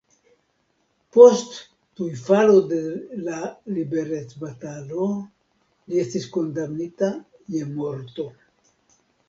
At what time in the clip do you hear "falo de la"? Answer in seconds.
2.21-3.37